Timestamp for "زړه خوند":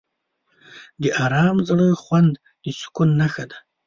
1.67-2.31